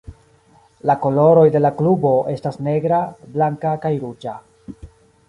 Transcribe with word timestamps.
La 0.89 0.93
koloroj 1.03 1.43
de 1.55 1.61
la 1.61 1.71
klubo 1.81 2.13
estas 2.37 2.57
negra, 2.69 3.03
blanka, 3.37 3.75
kaj 3.85 3.93
ruĝa. 4.07 4.35